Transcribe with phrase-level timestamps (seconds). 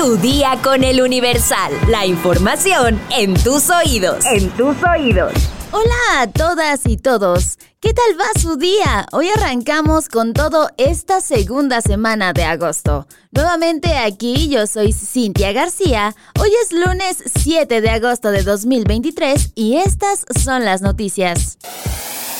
[0.00, 1.74] Tu día con el Universal.
[1.88, 4.24] La información en tus oídos.
[4.24, 5.30] En tus oídos.
[5.72, 7.58] Hola a todas y todos.
[7.80, 9.04] ¿Qué tal va su día?
[9.12, 13.06] Hoy arrancamos con todo esta segunda semana de agosto.
[13.30, 16.16] Nuevamente aquí yo soy Cintia García.
[16.40, 21.58] Hoy es lunes 7 de agosto de 2023 y estas son las noticias.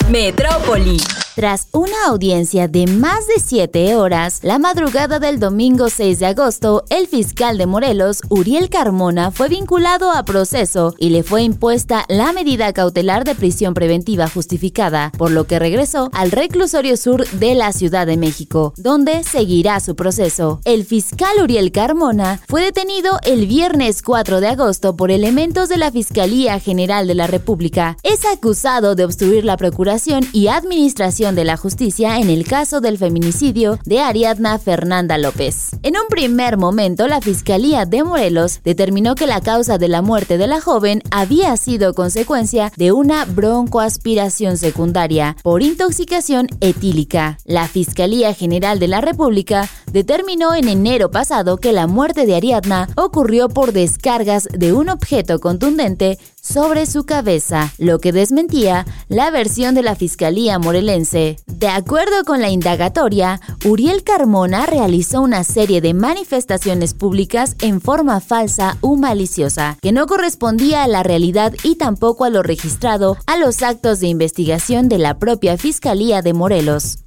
[0.08, 0.96] Metrópoli.
[1.40, 6.84] Tras una audiencia de más de 7 horas, la madrugada del domingo 6 de agosto,
[6.90, 12.34] el fiscal de Morelos, Uriel Carmona, fue vinculado a proceso y le fue impuesta la
[12.34, 17.72] medida cautelar de prisión preventiva justificada, por lo que regresó al reclusorio sur de la
[17.72, 20.60] Ciudad de México, donde seguirá su proceso.
[20.66, 25.90] El fiscal Uriel Carmona fue detenido el viernes 4 de agosto por elementos de la
[25.90, 27.96] Fiscalía General de la República.
[28.02, 32.98] Es acusado de obstruir la procuración y administración de la Justicia en el caso del
[32.98, 35.70] feminicidio de Ariadna Fernanda López.
[35.82, 40.38] En un primer momento, la Fiscalía de Morelos determinó que la causa de la muerte
[40.38, 47.38] de la joven había sido consecuencia de una broncoaspiración secundaria por intoxicación etílica.
[47.44, 52.88] La Fiscalía General de la República determinó en enero pasado que la muerte de Ariadna
[52.96, 59.74] ocurrió por descargas de un objeto contundente sobre su cabeza, lo que desmentía la versión
[59.74, 61.36] de la Fiscalía morelense.
[61.46, 68.20] De acuerdo con la indagatoria, Uriel Carmona realizó una serie de manifestaciones públicas en forma
[68.20, 73.36] falsa o maliciosa, que no correspondía a la realidad y tampoco a lo registrado a
[73.36, 76.98] los actos de investigación de la propia Fiscalía de Morelos.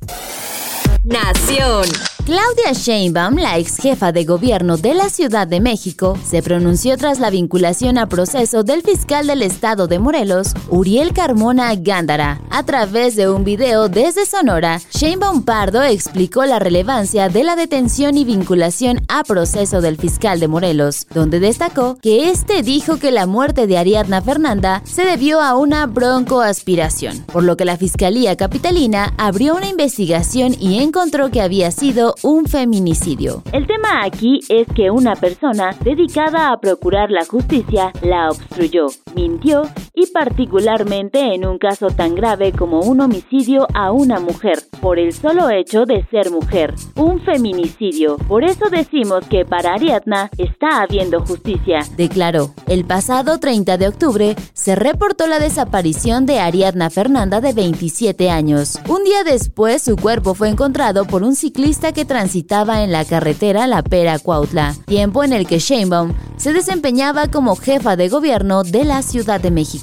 [1.03, 2.12] Nación.
[2.25, 7.19] Claudia Sheinbaum, la ex jefa de gobierno de la Ciudad de México, se pronunció tras
[7.19, 12.39] la vinculación a proceso del fiscal del estado de Morelos, Uriel Carmona Gándara.
[12.49, 18.17] A través de un video desde Sonora, Sheinbaum Pardo explicó la relevancia de la detención
[18.17, 23.25] y vinculación a proceso del fiscal de Morelos, donde destacó que este dijo que la
[23.25, 29.13] muerte de Ariadna Fernanda se debió a una broncoaspiración, por lo que la Fiscalía Capitalina
[29.17, 33.44] abrió una investigación y encontró que había sido un feminicidio.
[33.51, 39.63] El tema aquí es que una persona dedicada a procurar la justicia la obstruyó, mintió
[39.95, 45.13] y particularmente en un caso tan grave como un homicidio a una mujer, por el
[45.13, 48.17] solo hecho de ser mujer, un feminicidio.
[48.27, 51.79] Por eso decimos que para Ariadna está habiendo justicia.
[51.95, 58.29] Declaró, el pasado 30 de octubre se reportó la desaparición de Ariadna Fernanda de 27
[58.29, 58.79] años.
[58.89, 63.67] Un día después su cuerpo fue encontrado por un ciclista que transitaba en la carretera
[63.67, 68.85] La Pera Cuautla, tiempo en el que Sheinbaum se desempeñaba como jefa de gobierno de
[68.85, 69.82] la Ciudad de México.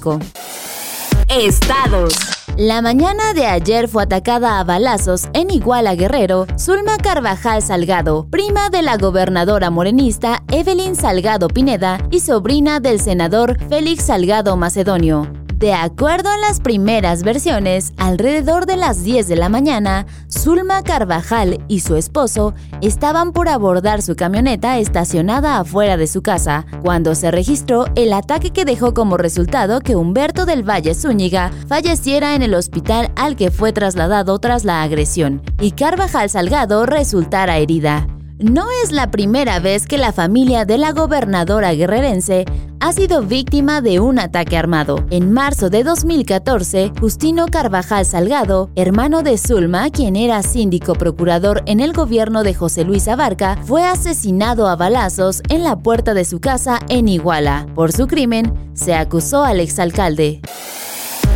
[1.28, 2.14] Estados.
[2.56, 8.70] La mañana de ayer fue atacada a balazos en Iguala Guerrero Zulma Carvajal Salgado, prima
[8.70, 15.39] de la gobernadora morenista Evelyn Salgado Pineda y sobrina del senador Félix Salgado Macedonio.
[15.60, 21.62] De acuerdo a las primeras versiones, alrededor de las 10 de la mañana, Zulma Carvajal
[21.68, 27.30] y su esposo estaban por abordar su camioneta estacionada afuera de su casa, cuando se
[27.30, 32.54] registró el ataque que dejó como resultado que Humberto del Valle Zúñiga falleciera en el
[32.54, 38.06] hospital al que fue trasladado tras la agresión, y Carvajal Salgado resultara herida.
[38.40, 42.46] No es la primera vez que la familia de la gobernadora guerrerense
[42.80, 45.04] ha sido víctima de un ataque armado.
[45.10, 51.80] En marzo de 2014, Justino Carvajal Salgado, hermano de Zulma, quien era síndico procurador en
[51.80, 56.40] el gobierno de José Luis Abarca, fue asesinado a balazos en la puerta de su
[56.40, 57.66] casa en Iguala.
[57.74, 60.40] Por su crimen, se acusó al exalcalde.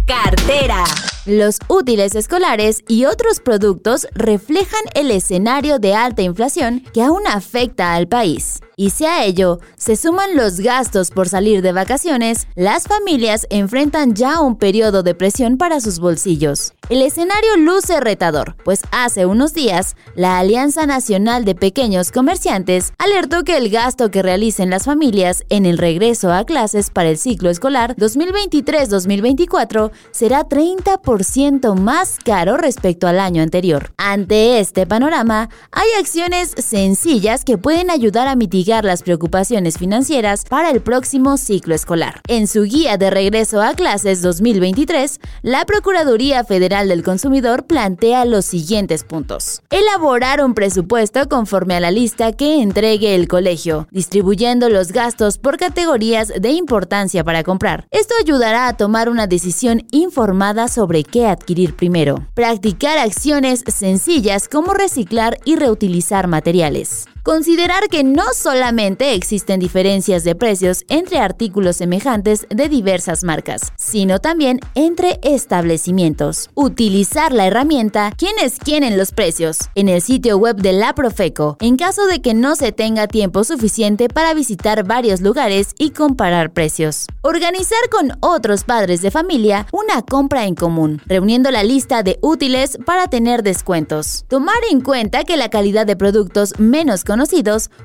[0.06, 0.84] Cartera.
[1.26, 7.94] Los útiles escolares y otros productos reflejan el escenario de alta inflación que aún afecta
[7.94, 8.60] al país.
[8.76, 14.14] Y si a ello se suman los gastos por salir de vacaciones, las familias enfrentan
[14.14, 16.72] ya un periodo de presión para sus bolsillos.
[16.88, 23.44] El escenario luce retador, pues hace unos días la Alianza Nacional de Pequeños Comerciantes alertó
[23.44, 27.50] que el gasto que realicen las familias en el regreso a clases para el ciclo
[27.50, 33.92] escolar 2023-2024 será 30% más caro respecto al año anterior.
[33.96, 40.70] Ante este panorama, hay acciones sencillas que pueden ayudar a mitigar las preocupaciones financieras para
[40.70, 42.20] el próximo ciclo escolar.
[42.28, 48.46] En su guía de regreso a clases 2023, la Procuraduría Federal del Consumidor plantea los
[48.46, 49.62] siguientes puntos.
[49.70, 55.58] Elaborar un presupuesto conforme a la lista que entregue el colegio, distribuyendo los gastos por
[55.58, 57.86] categorías de importancia para comprar.
[57.90, 62.26] Esto ayudará a tomar una decisión informada sobre qué adquirir primero.
[62.34, 67.06] Practicar acciones sencillas como reciclar y reutilizar materiales.
[67.24, 74.18] Considerar que no solamente existen diferencias de precios entre artículos semejantes de diversas marcas, sino
[74.18, 76.50] también entre establecimientos.
[76.54, 79.70] Utilizar la herramienta ¿Quiénes quieren los precios?
[79.74, 83.42] en el sitio web de la Profeco, en caso de que no se tenga tiempo
[83.42, 87.06] suficiente para visitar varios lugares y comparar precios.
[87.22, 92.76] Organizar con otros padres de familia una compra en común, reuniendo la lista de útiles
[92.84, 94.26] para tener descuentos.
[94.28, 97.02] Tomar en cuenta que la calidad de productos menos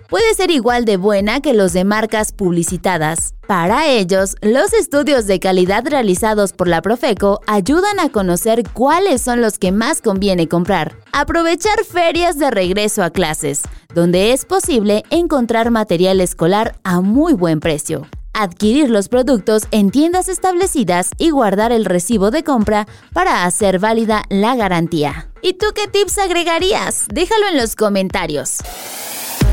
[0.09, 3.33] puede ser igual de buena que los de marcas publicitadas.
[3.47, 9.41] Para ellos, los estudios de calidad realizados por la Profeco ayudan a conocer cuáles son
[9.41, 10.95] los que más conviene comprar.
[11.11, 13.61] Aprovechar ferias de regreso a clases,
[13.93, 18.07] donde es posible encontrar material escolar a muy buen precio
[18.39, 24.23] adquirir los productos en tiendas establecidas y guardar el recibo de compra para hacer válida
[24.29, 25.29] la garantía.
[25.41, 27.05] ¿Y tú qué tips agregarías?
[27.11, 28.59] Déjalo en los comentarios.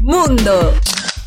[0.06, 0.72] Mundo.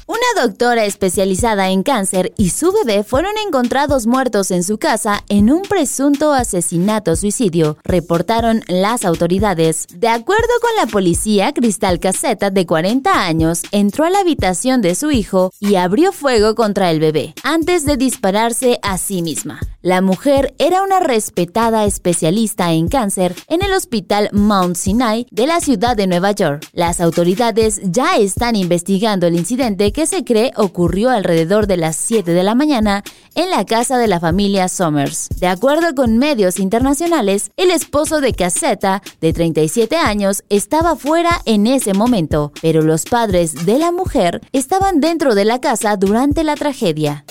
[0.10, 5.52] Una doctora especializada en cáncer y su bebé fueron encontrados muertos en su casa en
[5.52, 9.86] un presunto asesinato-suicidio, reportaron las autoridades.
[9.94, 14.96] De acuerdo con la policía, Cristal Caseta, de 40 años, entró a la habitación de
[14.96, 19.60] su hijo y abrió fuego contra el bebé, antes de dispararse a sí misma.
[19.82, 25.62] La mujer era una respetada especialista en cáncer en el hospital Mount Sinai de la
[25.62, 26.68] ciudad de Nueva York.
[26.74, 32.44] Las autoridades ya están investigando el incidente se cree ocurrió alrededor de las 7 de
[32.44, 33.04] la mañana
[33.36, 35.30] en la casa de la familia Somers.
[35.40, 41.68] De acuerdo con medios internacionales, el esposo de Caseta, de 37 años, estaba fuera en
[41.68, 46.56] ese momento, pero los padres de la mujer estaban dentro de la casa durante la
[46.56, 47.26] tragedia.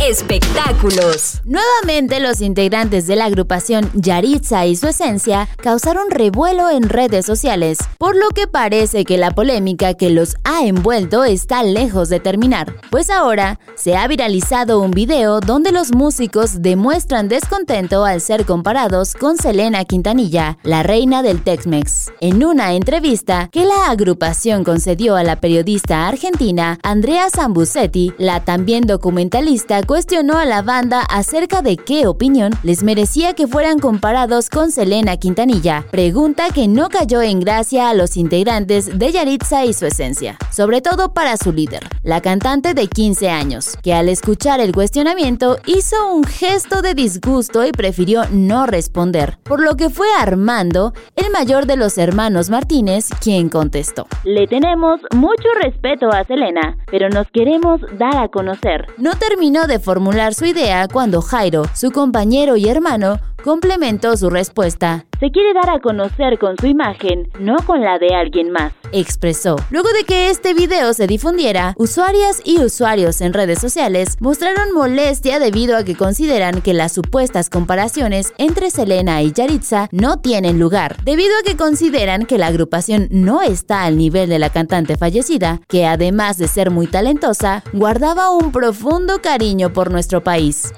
[0.00, 1.40] Espectáculos.
[1.46, 7.78] Nuevamente los integrantes de la agrupación Yaritza y su esencia causaron revuelo en redes sociales,
[7.96, 12.74] por lo que parece que la polémica que los ha envuelto está lejos de terminar,
[12.90, 19.14] pues ahora se ha viralizado un video donde los músicos demuestran descontento al ser comparados
[19.14, 22.12] con Selena Quintanilla, la reina del Tex-Mex.
[22.20, 28.86] En una entrevista que la agrupación concedió a la periodista argentina Andrea Zambusetti, la también
[28.86, 34.70] documentalista cuestionó a la banda acerca de qué opinión les merecía que fueran comparados con
[34.70, 39.86] Selena Quintanilla, pregunta que no cayó en gracia a los integrantes de Yaritza y su
[39.86, 44.72] esencia, sobre todo para su líder, la cantante de 15 años, que al escuchar el
[44.72, 50.92] cuestionamiento hizo un gesto de disgusto y prefirió no responder, por lo que fue Armando,
[51.14, 54.06] el mayor de los hermanos Martínez, quien contestó.
[54.24, 58.86] Le tenemos mucho respeto a Selena, pero nos queremos dar a conocer.
[58.98, 65.06] No terminó de formular su idea cuando Jairo, su compañero y hermano, complementó su respuesta.
[65.20, 69.54] Se quiere dar a conocer con su imagen, no con la de alguien más, expresó.
[69.70, 75.38] Luego de que este video se difundiera, usuarias y usuarios en redes sociales mostraron molestia
[75.38, 80.96] debido a que consideran que las supuestas comparaciones entre Selena y Yaritza no tienen lugar,
[81.04, 85.60] debido a que consideran que la agrupación no está al nivel de la cantante fallecida,
[85.68, 90.72] que además de ser muy talentosa, guardaba un profundo cariño por nuestro país.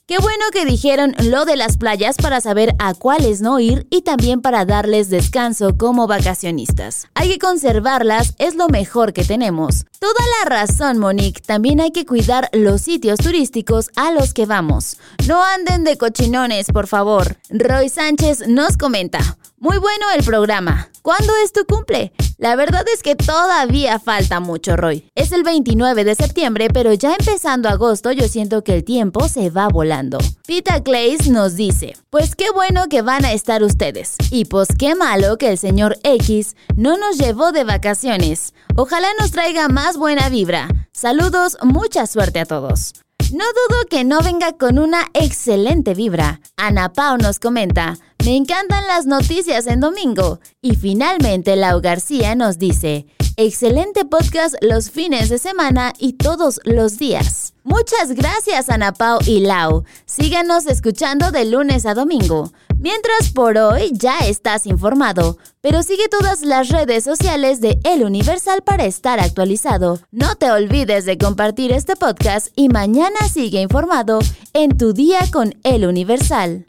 [0.07, 4.03] Qué bueno que dijeron lo de las playas para saber a cuáles no ir y
[4.03, 7.07] también para darles descanso como vacacionistas.
[7.15, 9.85] Hay que conservarlas, es lo mejor que tenemos.
[9.97, 11.41] Toda la razón, Monique.
[11.41, 14.97] También hay que cuidar los sitios turísticos a los que vamos.
[15.27, 17.38] No anden de cochinones, por favor.
[17.50, 19.38] Roy Sánchez nos comenta.
[19.57, 20.89] Muy bueno el programa.
[21.01, 22.12] ¿Cuándo es tu cumple?
[22.37, 25.09] La verdad es que todavía falta mucho, Roy.
[25.15, 29.49] Es el 29 de septiembre, pero ya empezando agosto yo siento que el tiempo se
[29.49, 30.17] va volando.
[30.45, 34.15] Pita Clays nos dice, pues qué bueno que van a estar ustedes.
[34.31, 38.53] Y pues qué malo que el señor X no nos llevó de vacaciones.
[38.75, 40.67] Ojalá nos traiga más buena vibra.
[40.91, 42.93] Saludos, mucha suerte a todos.
[43.34, 46.41] No dudo que no venga con una excelente vibra.
[46.58, 50.39] Ana Pau nos comenta, me encantan las noticias en domingo.
[50.62, 56.97] Y finalmente Lau García nos dice, Excelente podcast los fines de semana y todos los
[56.97, 57.53] días.
[57.65, 59.83] Muchas gracias Ana Pau y Lau.
[60.05, 62.53] Síganos escuchando de lunes a domingo.
[62.79, 68.61] Mientras por hoy ya estás informado, pero sigue todas las redes sociales de El Universal
[68.61, 69.99] para estar actualizado.
[70.11, 74.19] No te olvides de compartir este podcast y mañana sigue informado
[74.53, 76.65] en tu día con El Universal.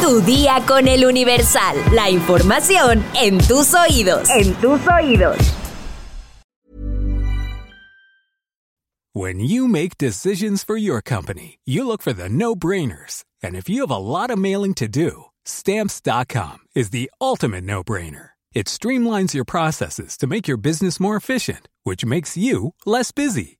[0.00, 1.76] Tu día con El Universal.
[1.92, 4.30] La información en tus oídos.
[4.30, 5.36] En tus oídos.
[9.12, 13.24] When you make decisions for your company, you look for the no-brainers.
[13.42, 18.30] And if you have a lot of mailing to do, stamps.com is the ultimate no-brainer.
[18.54, 23.59] It streamlines your processes to make your business more efficient, which makes you less busy.